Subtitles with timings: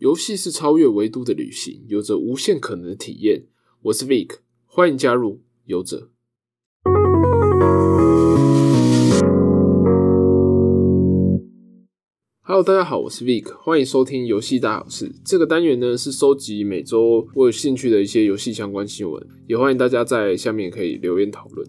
[0.00, 3.44] 游戏是超越维度的旅行，有着无限可能的体验。
[3.82, 6.08] 我是 Vic，欢迎加入游者。
[12.40, 15.12] Hello，大家好，我是 Vic，欢迎收听游戏大好事。
[15.22, 21.68] 这个单元呢是收集每周我有兴趣的一些游戏相关新闻，也欢迎大家在下面可以留言讨论。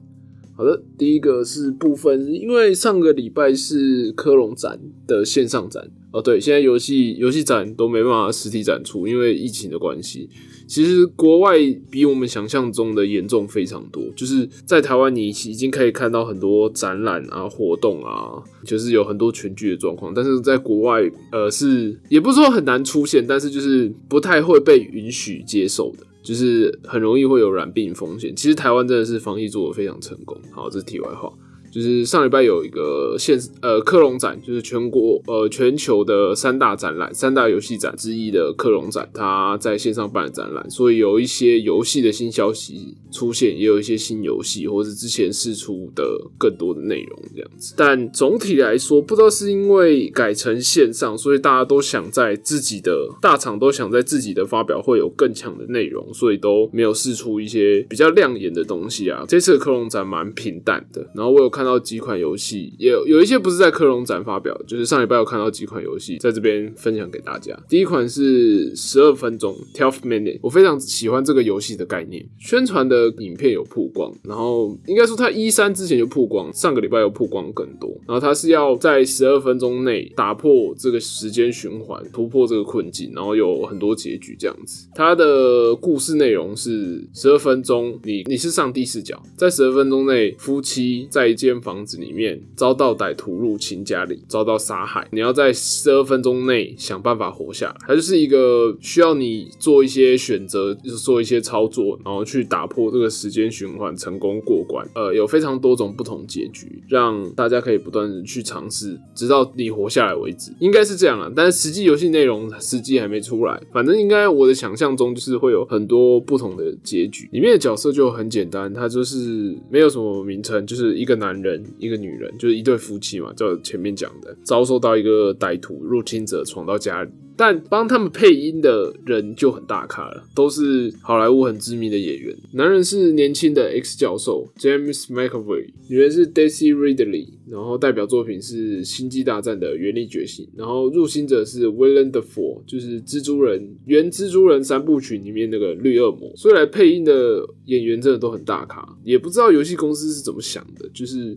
[0.61, 5.89] 好的，第一个是部分，因为上个礼拜是科隆展的线上展。
[6.11, 10.29] 哦，对，现在游戏游戏展都没办法实体展出，因为疫情的关系。
[10.67, 11.57] 其实国外
[11.89, 20.13] 比我们想象中的严重非常多，就是在台湾你已经可以看到很多展览啊、活动啊，就是有很多全剧的状况。
[20.13, 21.01] 但是在国外，
[21.31, 28.35] 呃，是也不是说很难出现，但是就是不太会被允许接受的，就是很容易会有染病风险。
[28.35, 30.37] 其实台湾真的是防疫做的非常成功。
[30.51, 31.31] 好，这是题外话。
[31.71, 46.03] 就是上礼拜有一个现呃克隆展，就是全国呃全球的三大展览、三大游戏展之一的克隆展，它在线上办展览，所以有一些游戏的新消息出现，也有一些新游戏或是之前试出的
[46.37, 47.73] 更多的内容这样子。
[47.77, 59.23] 但总体来说，不知道是因为改成线上，所以大家都想在自己的大厂都想在自己的发表会有更强的内容，所以都没有试出一些比较亮眼的东西啊。
[59.25, 61.60] 这次的克隆展蛮平淡的，然后我有看。
[61.61, 67.55] 看到几款游戏，也有有一些不是在科隆展发表，就是上礼拜有看到几款游戏，在这边分享给大家。
[67.69, 72.25] 第一款是十二分钟 （Twelve Minute），我非常喜欢这个游戏的概念。
[72.39, 77.91] 宣传的影片有曝光，然后应该说它一三之前就曝光，上个礼拜有曝光更多。
[78.07, 84.87] 然后它是要在十二分钟内打破这个时间循环，突破这个困境，然后有很多结局这样子。
[84.95, 91.61] 它的故事内容是十二分钟，你你是上帝视角，在十二分钟内，夫妻在一间。
[91.61, 95.07] 房子里面遭到歹徒入侵家里，遭到杀害。
[95.11, 104.87] 你要在十二分钟内想办法活下来，它就是一个需要你做一些选择，就是做一些操作，然后去打破这个时间循环，成功过关。
[104.95, 110.53] 呃，有非常多种不同结局，让大家可以不断的去尝试，直到你活下来为止。
[110.59, 113.61] 应该是这样了，但是实际游戏内容实际还没出来。
[113.73, 117.27] 反正应该我的想象中就是会有很多不同的结局。
[117.31, 121.40] 里面的角色就很简单，他就是没有什么名称，就是一个男。
[121.41, 127.09] 人一个女人，就是一对夫妻嘛，就前面讲的，遭受到一个歹徒入侵者闯到家里。
[127.41, 132.37] 但帮他们配音的人就很大咖了，都是好莱坞很知名的演员。
[132.53, 146.31] 男人是年轻的 X 教授 James McAvoy，女人是 Daisy Ridley，然后代表作品是《星际大战》的原力觉醒，然后入侵者是 Willem Dafoe，就是蜘蛛人原蜘蛛人三部曲里面那个绿恶魔。
[146.35, 151.35] 所以来配音的演员真的都很大咖，也不知道游戏公司是怎么想的，就是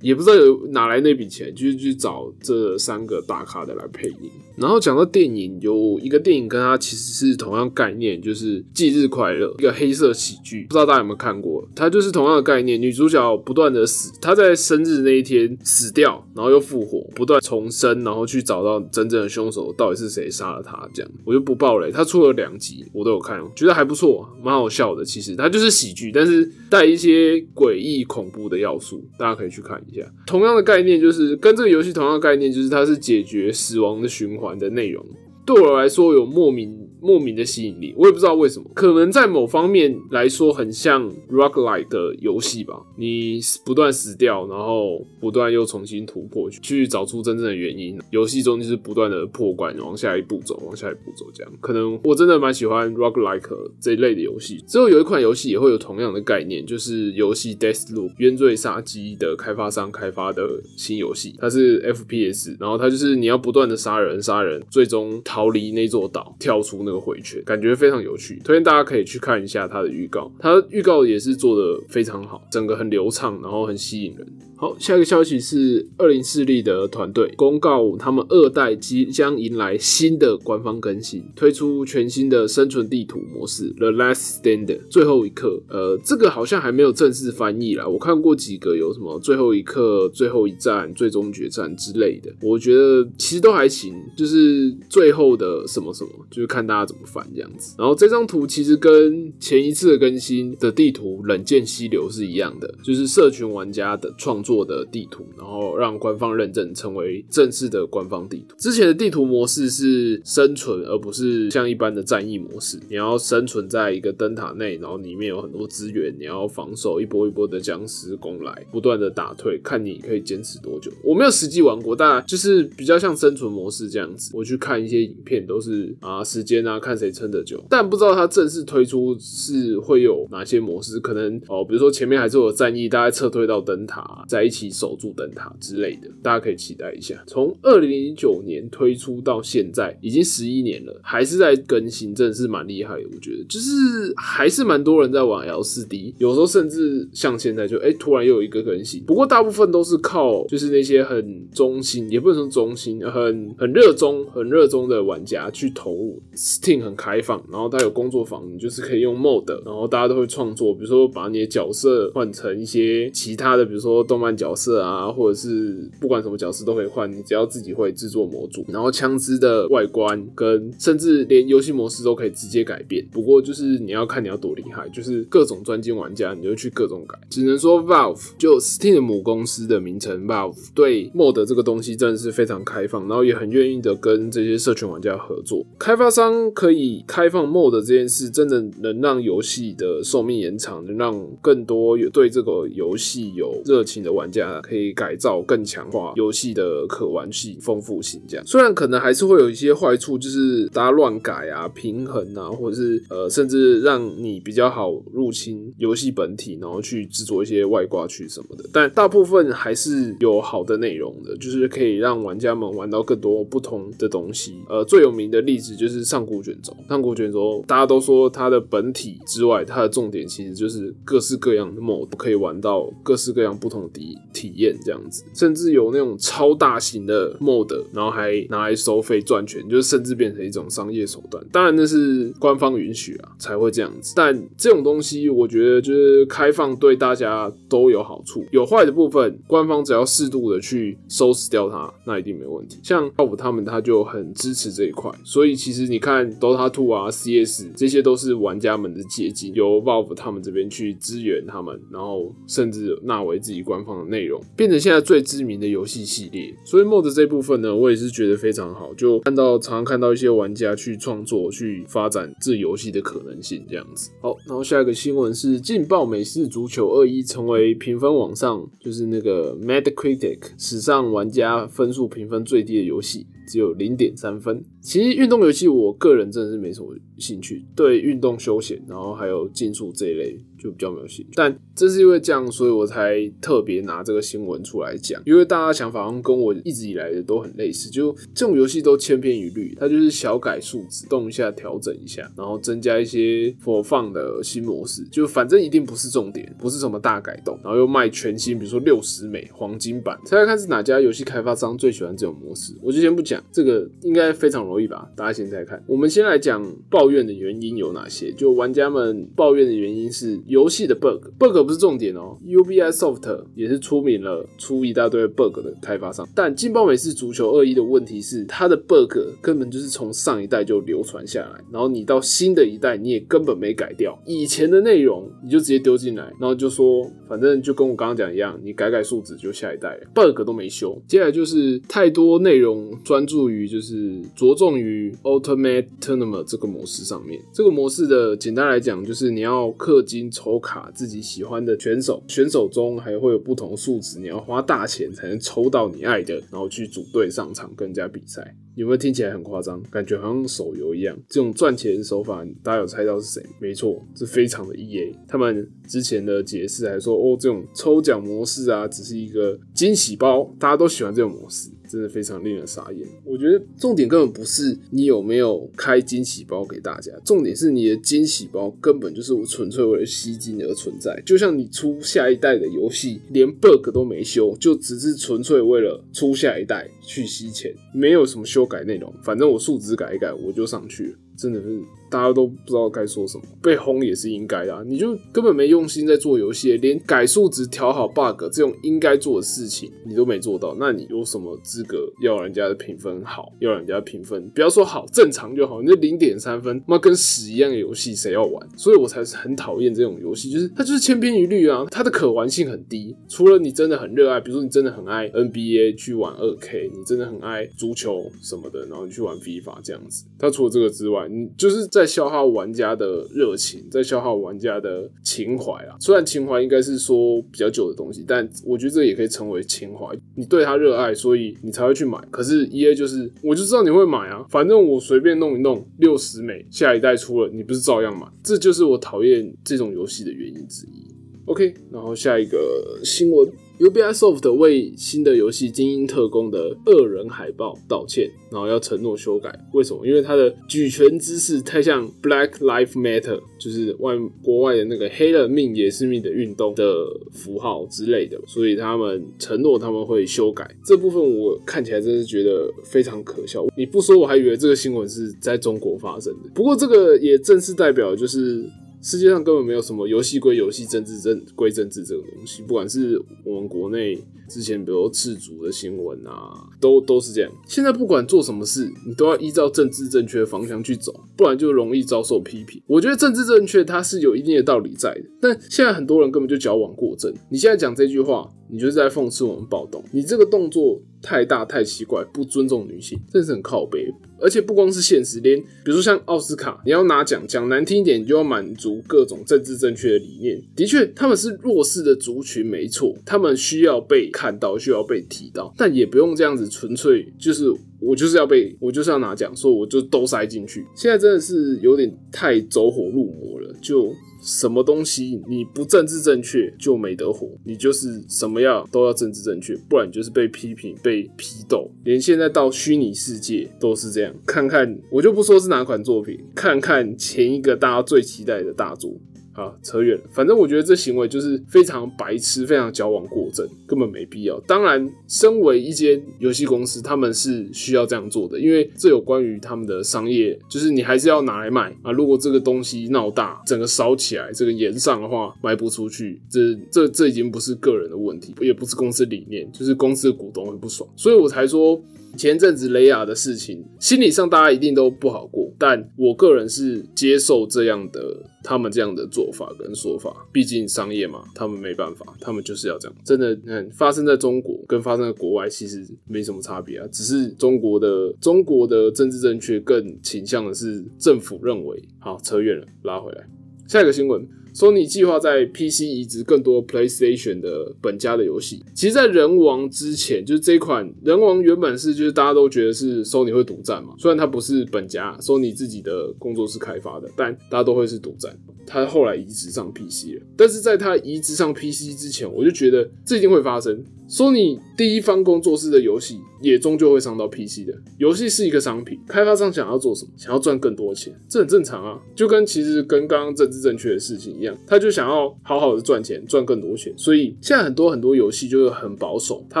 [0.00, 4.30] 也不知道有哪来那笔钱，就是去找这三个大咖的来配音。
[4.56, 11.66] 然后讲到电影，有一个电影跟它其实是同样概念，就是《忌日快乐》，一个黑色喜剧，不知道大家有没有看过？
[11.74, 20.88] 它就是同样的概念，女主角不断的死，她在生日那一天死掉，然后又复活，不断重生，然后去找到真正的凶手到底是谁杀了她。
[20.94, 21.90] 这样我就不爆雷。
[21.92, 25.04] 它出了两集，我都有看，觉得还不错，蛮好笑的。
[25.04, 30.02] 其实它就是喜剧，但是带一些诡异恐怖的要素，大家可以去看一下。
[30.26, 34.58] 同样的概念就是跟这个游戏同样的概念，就是它是解决死亡的循环。
[34.58, 35.04] 的内容
[35.44, 36.85] 对我来说有莫名。
[37.00, 42.80] 莫名的吸引力，我也不知道为什么，可能在某方面来说很像 roguelike 的游戏吧。
[42.96, 47.98] 你不断死掉，然后不断又重新突破，去找出真正的原因。
[48.10, 51.52] 游戏中就是不断的破关，往下一步走，往下一步走，这样。
[51.60, 54.64] 可能我真的蛮喜欢 roguelike 这一类的游戏。
[54.66, 66.85] 之后有一款游戏也会有同样的概念，就是游戏 Death Loop 冤罪杀机的开发商开发的新游戏，它是 FPS，然后它就是你要不断的杀人，杀人，最终逃离那座岛，跳出。
[66.86, 74.26] 那个回圈感觉非常有趣，推荐大家可以去看一下它的预告，它预告也是做的非常好，整个很流畅，然后很吸引人。
[74.58, 85.62] 好，下一个消息是二零四力的团队公告，他们二代即将迎来新的官方更新，推出全新的生存地图模式 The Last Stand 最后一刻。
[85.68, 97.74] 呃，这个好像还没有正式翻译啦，我看过几个有什么最后一刻、最后一战、最终决战之类的，我觉得其实都还行，就是最后的什么什么，就是看大家怎么翻这样子。
[97.76, 104.42] 然后这张图其实跟前一次的更新的地图冷剑溪流是一样的，就是社群玩家的创。
[104.46, 108.54] 作的地图，然后让官方认证成为正式的官方地图。
[108.56, 112.78] 之前的地图模式是生存，而不是像一般的战役模式。
[112.88, 120.92] 你要生存在一个灯塔内，然后里面有很多资源，你要防守一波一波的僵尸攻来，不断的打退，看你可以坚持多久。
[121.02, 124.30] 我没有实际玩过，但就是比较像生存模式这样子。
[124.34, 127.62] 我去看一些影片，都是啊时间啊，看谁撑得久。
[127.68, 137.22] 但不知道它正式推出是会有哪些模式，可能哦，比如说前面还是有战役，大家撤退到灯塔，在一起守住灯塔之类的，大家可以期待一下。
[137.26, 143.04] 从二零零九年推出到现在，已经十一年了，还是在更新，真的是蛮厉害的。
[143.14, 143.70] 我觉得就是
[144.16, 149.02] 还是蛮多人在玩 L 四 D，有时候甚至像现在就哎，突然又有一个更新。
[149.04, 156.22] 不过大部分都是靠就是那些很忠心，也不能说忠心，很很热衷、很热衷的玩家去投入。
[156.34, 173.06] Steam 很开放，然后它有工作坊，你就是可以用 Mod，然后大家都会创作，比如说把你的角色换成一些其他的，比如说动漫换角色啊，或者是不管什么角色都可以换，你只要自己会制作模组，然后枪支的外观跟甚至连游戏模式都可以直接改变。
[173.12, 177.16] 不过就是你要看你要多厉害，就是各种专精玩家，你就去各种改。
[177.30, 185.64] 只能说 Valve 就 Steam 母公司的名称 Valve 对 Mod 这个东西真的是非常开放，然后也很愿意的跟这些社群玩家合作。
[185.78, 198.20] 开发商可以开放 Mod 这件事，真的能让游戏的寿命延长，能让更多有对这个游戏有热情的玩家可以改造、更强化游戏的可玩性、丰富性。
[198.26, 208.64] 这样虽然可能还是会有一些坏处，就是大家乱改啊、平衡啊，或者是呃，甚至让你比较好入侵游戏本体，然后去制作一些外挂区什么的。
[208.72, 214.54] 但大部分还是有好的内容的，就是可以让玩家们玩到更多不同的东西。
[214.68, 216.74] 呃，最有名的例子就是上古卷轴。
[216.88, 223.88] 上古卷轴大家都说它的本体之外，它的重点其实就是各式各样的 mod 可以玩到各式各样不同的
[224.32, 231.42] 体验这样子，甚至有那种超大型的 mod，然后还拿来收费赚钱，就是甚至变成一种商业手段。
[231.50, 242.78] 当然那是官方允许啊才会这样子，但这种东西我觉得就是开放对大家都有好处，有坏的部分，官方只要适度的去收拾掉它，那一定没问题。
[242.82, 256.54] 像暴雪他们他就很支持这一块，所以其实你看 Dota Two 啊、CS 这些都是玩家们的结晶，由 Valve 他们这边去支援他们，然后甚至纳为自己官方的内容，变成现在最知名的游戏系列。
[256.64, 264.10] 所以 Mod 这部分呢，我也是觉得非常好，就看到常常看到一些玩家去创作、去发展这游戏的可能性这样子。
[264.20, 273.26] 好，然后下一个新闻是劲爆美式足球二一成为评分网上就是那个 Metacritic 史上玩家分数评分最低的游戏。
[273.46, 274.62] 只有零点三分。
[274.80, 277.64] 其实运动游戏，我个人真的是没什么兴趣。
[277.74, 281.32] 对运动休闲，然后还有竞速这一类，就比较没有兴趣。
[281.34, 285.20] 但正是因为这样，所以我才特别拿这个新闻出来讲。
[285.26, 300.16] 因为大家想法好像跟我一直以来的都很类似，就这种游戏都千篇一律，它就是小改数值，动一下调整一下，然后增加一些播放的新模式，就反正一定不是重点，不是什么大改动，然后又卖全新，比如说六十美黄金版。
[300.24, 302.72] 猜猜看是哪家游戏开发商最喜欢这种模式？
[302.80, 303.35] 我就先不讲。
[303.52, 305.08] 这个应该非常容易吧？
[305.16, 308.32] 大家现在看，我们先来讲抱怨的原因有哪些。
[308.32, 312.36] 就玩家们抱怨的原因是游戏的 bug，bug 不是重点哦。
[312.46, 331.00] Ubisoft 也是出名了出一大堆 bug 的开发商，但劲爆美式足球二一的问题是它的 bug 根本就是从上一代就流传下来，然后你到新的一代你也根本没改掉以前的内容，你就直接丢进来，然后就说反正就跟我刚刚讲一样，你改改数值就下一代了，bug 都没修。
[331.06, 337.40] 接下来就是太多内容专注于就是着重于 Ultimate Tournament 这个模式上面。
[337.52, 348.54] 这个模式的简单来讲，就是你要氪金抽卡自己喜欢的选手，选手中还会有不同数值，你要花大钱才能抽到你爱的，然后去组队上场跟人家比赛。
[348.76, 349.82] 有没有听起来很夸张？
[349.90, 351.16] 感觉好像手游一样。
[351.30, 353.42] 这种赚钱手法，大家有猜到是谁？
[353.58, 355.14] 没错，是非常的 EA。
[355.26, 361.70] 他们之前的解释还说，哦，这种抽奖模式啊，只是一个惊喜包，大家都喜欢这种模式。
[361.88, 363.06] 真的非常令人傻眼。
[363.24, 371.20] 我觉得重点根本不是你有没有开惊喜包给大家，重点是你的惊喜包根本就是我纯粹为了吸金而存在。
[371.24, 379.12] 就像你出下一代的游戏，连 bug 都没修，就只是纯粹为了出下一代去吸钱，没有什么修改内容。
[379.22, 381.12] 反正我数值改一改，我就上去了。
[381.36, 381.80] 真的是。
[382.10, 384.84] 大家都不知道该说什么，被轰也是应该的。
[384.84, 393.52] 你就根本没用心在做游戏，连改数值、调好 bug 这种应该做的事情你都没做到，那你有什么资格要人家的评分好？
[393.60, 395.80] 要人家评分，不要说好，正常就好。
[395.80, 398.68] 你这零点三分，妈跟屎一样的游戏，谁要玩？
[398.76, 403.14] 所以我才是很讨厌这种游戏，就是它就是千篇一律啊，它的可玩性很低。
[403.28, 410.24] 除了你真的很热爱，比如说你真的很爱 NBA 去玩二 K，你真的很爱足球什么的，然后你去玩 FIFA 这样子。
[410.38, 415.96] 它除了这个之外，你就是在消耗玩家的热情，在消耗玩家的情怀啊。
[415.98, 420.06] 虽然情怀应该是说比较久的东西，但我觉得这也可以称为情怀。
[420.34, 422.18] 你对它热爱，所以你才会去买。
[422.30, 428.26] 可是 E A 就是，我就知道你会买啊，反正我随便弄一弄，六十美，下一代出了，你不是照样买？
[428.42, 431.05] 这就是我讨厌这种游戏的原因之一。
[431.46, 433.50] OK，然后下一个新闻。
[433.78, 439.54] Ubisoft 为新的游戏《精英特工》的恶人海报道歉，然后要承诺修改。
[439.74, 440.06] 为什么？
[440.06, 451.22] 因为他的举拳姿势太像 Black Lives Matter，就是外国外的那个黑人命也是命的运动的符号之类的，所以他们承诺他们会修改这部分。
[451.22, 453.66] 我看起来真是觉得非常可笑。
[453.76, 456.48] 你不说，我还以为这个新闻是在中国发生的。
[456.54, 458.64] 不过这个也正是代表，就是。
[459.06, 462.60] 世界上根本没有什么游戏归游戏，政治政归政治这个东西。
[462.62, 467.52] 不管是我们国内之前，比如赤足的新闻啊，都都是这样。
[467.68, 472.82] 现在不管做什么事，你都要依照政治正确的方向去走，不然就容易遭受批评。
[472.88, 477.32] 我觉得政治正确它是有一定的道理在的，但现在很多人根本就矫枉过正。
[477.48, 478.50] 你现在讲这句话。
[478.68, 484.12] 你就是在讽刺我们暴动，你这个动作太大太奇怪，不尊重女性，真是很靠背。
[484.38, 490.62] 而且不光是现实，连比如说像奥斯卡，你要拿奖，讲难听一点，你就要满足各种政治正确的理念。
[490.76, 500.84] 的确，他们是弱势的族群，没错，他们需要被看到，需要被提到，但也不用这样子，纯粹就是我就是要被，我就是要拿奖，所以我就都塞进去。
[500.94, 504.14] 现在真的是有点太走火入魔了，就。
[504.46, 511.90] 什么东西你不政治正确就没得活，你就是什么样都要政治正确，不然就是被批评、被批斗。
[512.04, 514.32] 连现在到虚拟世界都是这样。
[514.46, 519.12] 看看我就不说是哪款作品，看看前一个大家最期待的大作。
[519.56, 520.24] 啊，扯远了。
[520.30, 524.60] 反正我觉得这行为就是非常白痴，非常矫枉过正，根本没必要。
[524.60, 532.12] 当然，身为一间游戏公司，他们是需要这样做的，因为这有关于他们的商业，就是你还是要拿来卖啊。
[532.12, 542.00] 如果这个东西闹大，整个烧起来，这个延上的话卖不出去，这这这已经不是个人的问题，也不是公司理念，就是公司的股东会不爽，所以我才说。
[542.36, 548.20] 前阵子雷亚的事情，心理上大家一定都不好过，但我个人是接受这样的
[548.62, 553.16] 他们这样的做法跟说法，毕竟商业嘛，他们没办法，他们就是要这样。
[553.24, 562.02] 真的，嗯，发生在中国跟发生在国外其实没什么差别啊，只是中国的中国的政治正确更倾向的是政府认为。
[562.18, 563.46] 好，扯远了，拉回来，
[563.88, 564.46] 下一个新闻。
[564.76, 568.84] Sony 计划在 PC 移植更多 PlayStation 的本家的游戏。
[568.94, 574.14] 其实，在人王之前，就是这款人王原本是就是大家都觉得是 Sony 会独占嘛。
[574.18, 578.54] 虽然它不是本家，Sony 自己的工作室开发的，但大家都会是独占。
[578.86, 584.04] 他后来移植上 PC 了，但是在他移植上 PC 之前，我就觉得这一定会发生。
[584.28, 587.94] Sony 第一方工作室的游戏也终究会上到 PC 的。
[588.18, 590.32] 游戏是一个商品，开发商想要做什么？
[590.36, 592.20] 想要赚更多钱，这很正常啊。
[592.34, 597.12] 就跟其实跟刚刚政治正确的事情一样，他就想要好好的赚钱，赚更多钱。
[597.16, 599.80] 所以现在很多很多游戏就是很保守，他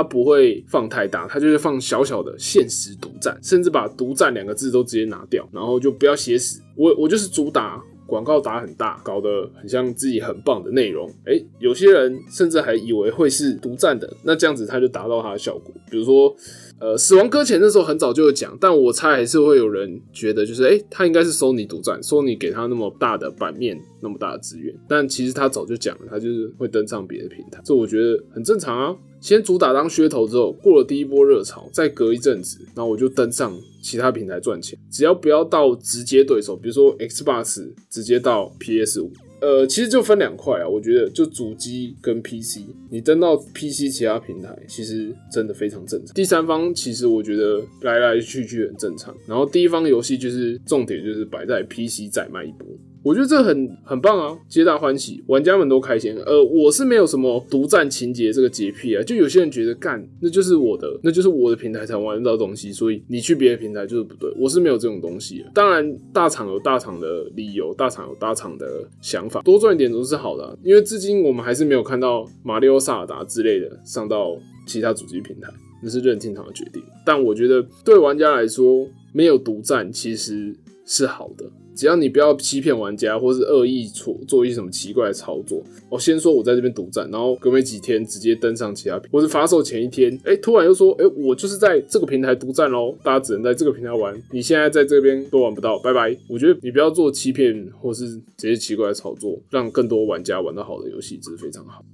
[0.00, 7.82] 不会放太大，他就是放小小的现实独占，甚至把独占两个字都直接拿掉，然后就不要写死我，我就是主打。
[8.06, 11.10] 广告打很大，搞得很像自己很棒的内容。
[11.24, 15.74] 哎，有些人甚至还以为会是独占的，那这样子他就达到他的效果。
[15.90, 16.34] 比如说，
[16.78, 24.74] 呃，死亡搁浅那时候很早就有讲，但我猜还是会有人觉得，就是哎，他应该是索尼独占索尼给他那么大的版面，那么大的资源。
[24.86, 28.94] 但其实他早就讲了，他就是会登上别的平台，这我觉得很正常啊。
[29.18, 34.78] 先主打当噱头之后，过了第一波热潮，再隔一阵子，然后我就登上其他平台赚钱。
[34.90, 40.68] 只要不要到直接对手，比如说 Xbox 直接到 PS 五，呃，其实就分两块啊。
[40.68, 46.14] 我觉得就主机跟 PC，你登到 PC 其他平台，其实真的非常正常。
[46.14, 49.14] 第三方其实我觉得来来去去很正常。
[49.26, 52.66] 然后第一方游戏就是重点，就是摆在 PC 再卖一波。
[53.06, 56.12] 我觉得这很很棒啊，皆大欢喜，玩家们都开心。
[56.26, 64.28] 呃，我是没有什么独占情节这个洁癖啊，就有些人觉得干，那就是我的，那就是我的平台才玩得到东西，所以你去别的平台就是不对。
[64.36, 65.44] 我是没有这种东西。
[65.54, 68.66] 当然，大厂有大厂的理由，大厂有大厂的
[69.00, 70.58] 想法，多赚一点都是好的。
[70.64, 74.36] 因为至今我们还是没有看到马里奥萨尔达之类的上到
[74.66, 75.48] 其他主机平台，
[75.80, 76.82] 那是任天堂的决定。
[77.04, 80.52] 但我觉得对玩家来说，没有独占其实
[80.84, 81.48] 是好的。
[81.76, 96.16] 只要你不要欺骗玩家，或是恶意做做一些什么奇怪的操作，我先说我在这边独占，然后隔没几天直接登上其他平，或是发售前一天，哎，突然又说，哎，我就是在这个平台独占喽，大家只能在这个平台玩，你现在在这边都玩不到，拜拜。
[96.28, 101.84] 我觉得你不要做欺骗或是这些奇怪的操作，让更多玩家玩到好的游戏，这是非常好。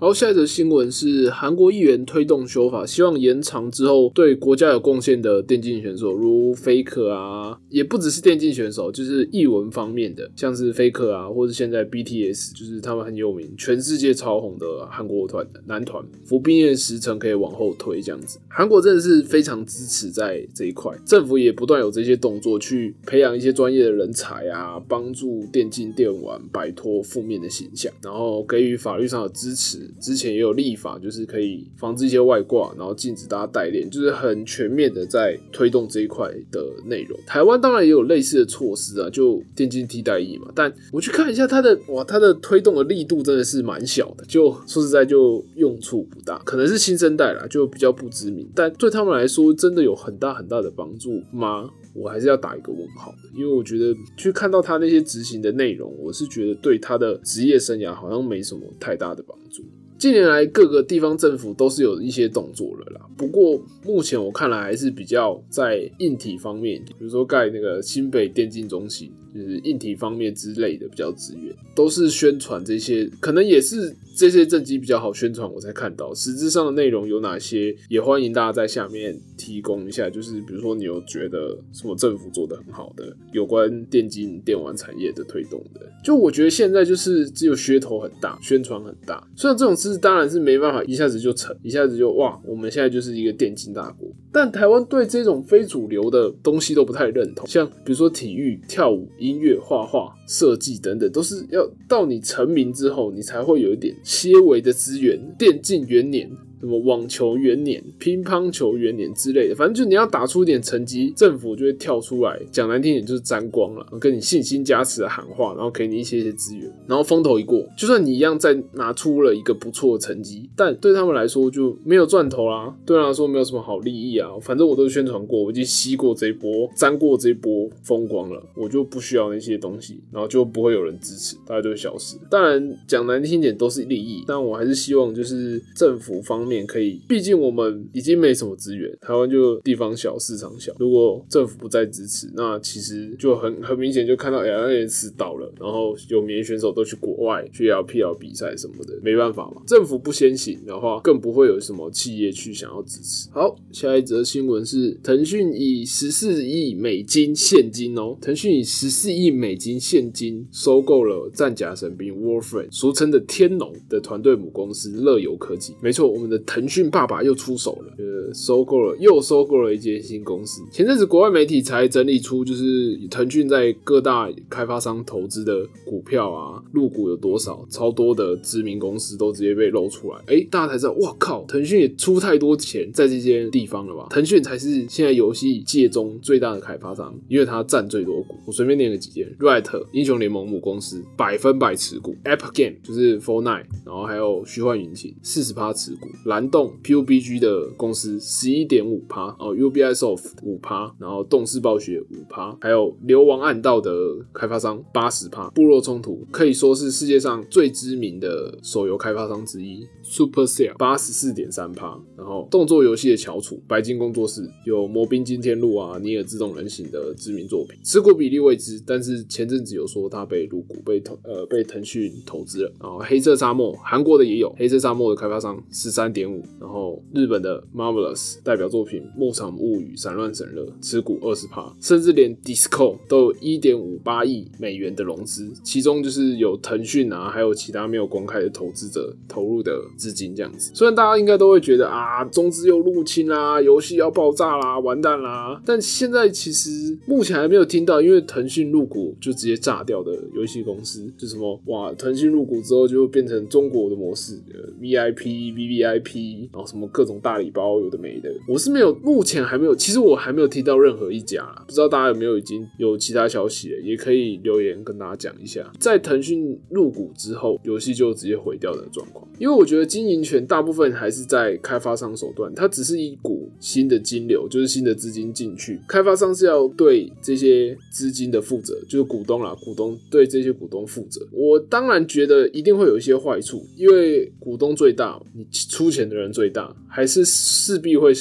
[0.00, 18.38] 然后，下一则新闻是韩国议员推动修法，希望延长之后对国家有贡献的电竞选手，如 Faker 啊，也不只是电竞选手，就是艺文方面的，像是 Faker 啊，或者现在 BTS，就是他们很有名，全世界超红的韩国团男团，服兵役时程可以往后推，这样子。
[18.48, 29.89] 韩国真的是非常支持在这一块，政府也不断有这些动作去培养一些专业的人才啊，帮助电竞电玩摆脱负面的形象，然后给予法律上的支持。
[29.98, 37.18] 之前也有立法，就是可以防止一些外挂，然后禁止大家代练，就是很全面的在推动这一块的内容。
[37.26, 40.50] 台湾当然也有类似的措施啊，就电竞替代役嘛。
[40.54, 48.48] 但我去看一下它的，哇，它的推动的力度真的是蛮小的，就说实在就用处不大，可能是新生代啦，就比较不知名。
[48.54, 51.70] 但对他们来说，真的有很大很大的帮助吗？
[51.92, 59.64] 我还是要打一个问号的，因为我觉得去看到他那些执行的内容，我是觉得对他的职业生涯好像没什么太大的帮助。
[60.00, 63.06] 近年来，各个地方政府都是有一些动作了啦。
[63.18, 69.12] 不过目前我看来还是比较在硬体方面，比如说盖那个新北电竞中心。
[69.34, 80.10] 就是硬体方面之类的比较资源，都是宣传这些，可能也是这些政绩比较好宣传，我才看到实质上的内容有哪些，也欢迎大家在下面提供一下。
[80.10, 89.26] 就是比如说你有觉得什么政府做的很好的，有关电竞电玩产业的推动的，就我觉得现在就是只有噱头很大，宣传很大。
[89.36, 94.08] 虽然这种事当然是没办法一下子就成，一下子就哇，我们现在就是一个电竞大国。
[94.32, 99.08] 但台湾对这种非主流的东西都不太认同，像比如说体育、跳舞。
[99.18, 105.18] 音乐、画画、设计等等，都是要到你成名之后，你才会有一点些微的资源。
[105.38, 106.30] 电竞元年。
[106.60, 124.28] 什么网球元年、乒乓球元年之类的，反正就你要打出一点成绩，政府就会跳出来，讲难听点就是沾光了，跟你信心加持的喊话，然后给你一些些资源，然后风头一过，就算你一样再拿出了一个不错的成绩，但对他们来说就没有赚头啦，对他来说没有什么好利益啊。
[124.42, 132.16] 反正我都宣传过，我已经吸过这一波，沾过这一波风光了，我就不需要那些东西，然后就不会有人支持，大家就会消失。
[132.30, 136.49] 当然讲难听点都是利益，但我还是希望就是政府方。
[136.50, 140.72] 面可以，毕竟我们已经没什么资源，台湾就地方小，市场小。
[140.80, 149.62] 如果政府不再支持，那其实就很很明显就看到 L N S 倒了，然后有名选手都去国外去 L P L 比赛什么的，没办法嘛。
[149.64, 153.28] 政府不先行的话，更不会有什么企业去想要支持。
[153.30, 165.76] 好，下一则新闻是腾讯以十四亿美金现金哦，腾讯以十四亿美金现金收购了战甲神兵 Warframe，俗称的天龙的团队母公司乐游科技。
[165.80, 166.39] 没错，我们的。
[166.46, 170.62] 腾讯爸爸又出手了，呃，收购了，又收购了一间新公司。
[170.70, 180.18] 前阵子国外媒体才整理出，就是腾讯在各大开发商投资的股票啊，入股有多少，超多的知名公司都直接被露出来。
[180.26, 184.06] 哎，大家才知道，哇靠，腾讯也出太多钱在这些地方了吧？
[184.10, 188.36] 腾讯才是现在游戏界中最大的开发商，因为它占最多股。
[188.46, 196.08] 我随便念个几间：Riot 英雄联盟母公司百分百持股；App Game 就是 f o r n i t e 然后还有虚幻引擎四十趴持股。
[196.30, 203.90] 蓝洞 PUBG 的公司十一点五趴哦，Ubisoft 五趴，然后动视暴雪五趴，还有流亡暗道的
[204.32, 226.19] 开发商八十趴，部落冲突可以说是世界上最知名的手游开发商之一，Supercell 八十四点三趴，然后动作游戏的翘楚白金工作室有魔兵惊天录啊，尼尔自动人形的知名作品，持股比例未知，但是前阵子有说他被入股，被投呃被腾讯投资了，然后黑色沙漠韩国的也有黑色沙漠的开发商十三点。
[226.20, 240.70] 点五，然后日本的 Marvelous 代表作品《牧场物语》散乱神乐持股二十趴，甚至连 Disco 都有一点五八亿美元的融资，其中就是有腾讯啊，还有其他没有公开的投资者投入的资金这样子。
[240.74, 254.38] 虽然大家应该都会觉得啊，中资又入侵啦，游戏要爆炸啦，完蛋啦，但现在其实目前还没有听到，因为腾讯入股就直接炸掉的游戏公司，就什么哇，腾讯入股之后就变成中国的模式
[254.80, 256.09] ，VIP、VVIP。
[256.52, 258.30] 然后什么各种大礼包，有的没的。
[258.48, 265.70] 我是没有，目前还没有，其实我还没有听到任何一家，不知道大家有没有已经有其他消息，也可以留言跟大家讲一下。
[265.78, 281.26] 在腾讯入股之后，游戏就直接毁掉的状况，因为我觉得经营权大部分还是在开发商手段，它只是一股新的金流，就是新的资金进去，开发商是要对这些资金的负责，就是股东啦，股东对这些股东负责。
[281.32, 288.12] 我当然觉得一定会有一些坏处，因为股东最大，你出钱的人最大，还是势必会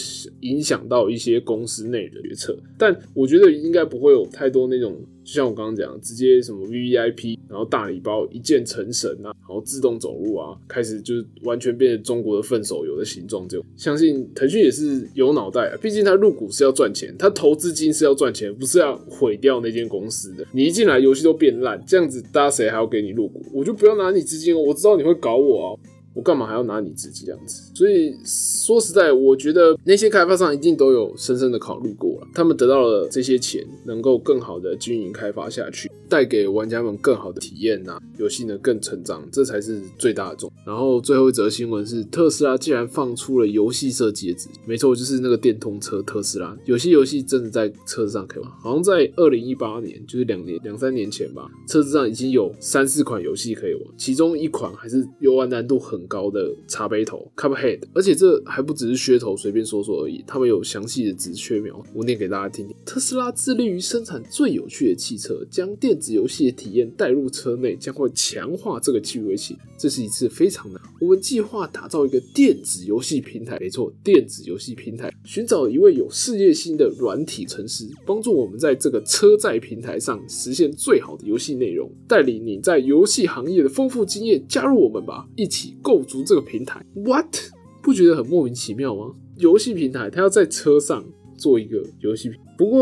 [0.42, 2.58] 影响到一些公司内的决策。
[2.78, 13.48] 但我觉得应该不会有太多那种，就像我刚刚讲，直接什么 V V I P，然后大礼包一键成神啊，然后自动走路啊，开始就是完全变成中国的份手游的形状。
[13.48, 20.46] 这种相信腾讯也是有脑袋啊，毕竟他入股是要赚钱，他投资金是要赚钱，不是要毁掉那间公司的。
[20.52, 23.44] 你一进来游戏都变烂，这样子大家谁还要给你入股？
[23.54, 25.80] 我就不要拿你资金哦，我知道你会搞我啊。
[26.20, 27.72] 我干嘛还要拿你自己这样子？
[27.74, 32.28] 所以说实在，我觉得那些开发商一定都有深深的考虑过了。
[32.34, 40.52] 他们得到了这些钱，能够更好的经营开发下去，带给玩家们更好的体验呐，游戏呢更成长，这才是最大的重。
[40.66, 46.54] 然后最后一则新闻是，特斯拉竟然放出了游戏设计的纸，没错，就是那个电动车特斯拉。
[46.66, 56.09] 有些游戏真的在车子上可以玩，好像在二零一八年，就是两年两三年前吧，车子上已经有三四款游戏可以玩，其中一款还是游玩难度很。
[56.10, 60.22] 高的茶杯头 Cuphead，而且这还不只是噱头，随便说说而已。
[60.28, 62.76] 他们有详细的直缺描，我念给大家听听。
[62.86, 69.56] 特斯拉致力于生产最有趣的汽车，将电子游戏的体验带入车内，将会强化这个趣味性。
[69.78, 70.82] 这是一次非常难。
[71.00, 86.86] 我们计划打造一个电子游戏平台，没错，电子游戏平台，寻找一位有事业心的软体城市，帮助我们在这个车载平台上实现最好的游戏内容，带领你在游戏行业的丰富经验，加入我们吧，一起共构筑这个平台。
[86.94, 87.36] What？
[87.82, 89.12] 不觉得很莫名其妙吗？
[89.38, 91.04] 游戏平台，他要在车上
[91.36, 92.80] 做一个游戏，不过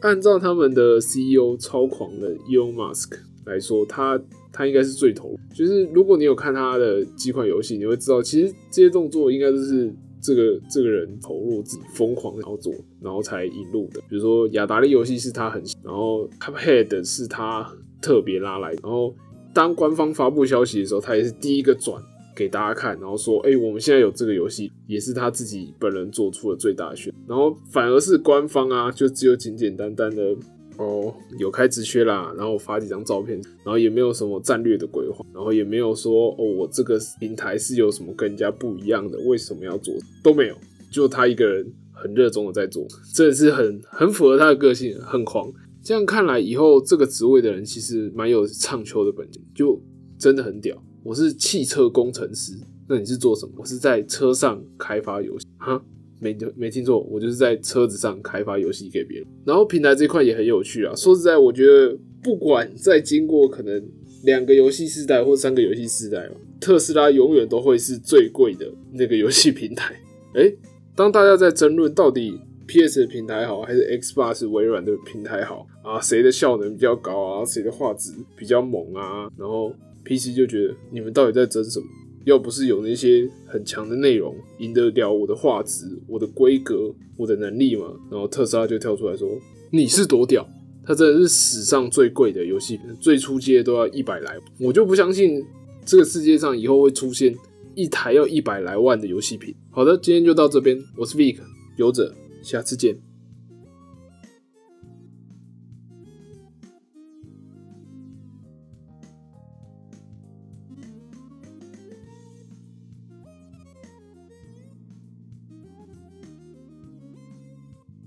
[0.00, 3.12] 按照他们的 CEO 超狂的 Elon Musk
[3.46, 4.20] 来说，他。
[4.52, 12.72] 他应该是最投入，就是如果你有看他的几款游戏，你会知道，其实这些动作应该都是这个这个人投入自己疯狂的操作，
[13.02, 14.00] 然后才引入的。
[14.08, 17.70] 比如说雅达利游戏是他很，然后 Cuphead 是他
[18.00, 19.14] 特别拉来，然后
[19.52, 22.02] 当官方发布消息的时候，他也是第一个转
[22.36, 30.36] 给大家看，然后说，哎，我们现在有这个游戏，也是他自己本人做出的最大选，然后反而是官方啊，就只有简简单单的。
[30.78, 40.54] 哦，有开直缺啦，然后发几张照片，然后也没有什么战略的规划，然后也没有说哦，我这个平台是有什么跟人家不一样的，为什么要做都没有，
[40.90, 45.50] 就他一个人很热衷的在做，真的是很很符合他的个性，很狂。
[45.82, 49.80] 这样看来，以后这个职位的人其实蛮有唱秋的本钱，就
[50.18, 50.76] 真的很屌。
[51.06, 52.52] 我是汽车工程师，
[52.88, 53.52] 那你是做什么？
[53.58, 55.80] 我是在车上开发游戏，哈。
[56.18, 59.28] 没没听错，我就是在车子上开发游戏给别人。
[59.44, 60.92] 然后平台这块也很有趣啊。
[60.96, 63.80] 说实在，我觉得不管在经过可能
[64.24, 69.94] 两个游戏世代或三个游戏世代特斯拉永远都会是最贵的那个游戏平台。
[70.34, 70.52] 哎，
[70.96, 79.70] 当大家在争论到底 PS 的平台好还是 Xbox 微软的平台好啊，谁的效能比较高啊，谁的画质比较猛啊，然后
[80.06, 81.86] PC 就觉得你们到底在争什么？
[82.24, 89.28] 要不是有那些很强的内容赢得了我的画质、我的规格、我的能力嘛，然后特斯拉就跳出来说
[89.70, 90.44] ：“你是多屌！
[90.84, 94.36] 它真的是史上最贵的游戏，最初阶都要一百来。
[94.58, 95.40] 我就不相信
[95.84, 97.32] 这个世界上以后会出现
[97.76, 101.38] 一台要一百来万的游戏品。”好的，今天就到这边，我是 Vic
[101.76, 102.98] 游者，下次见。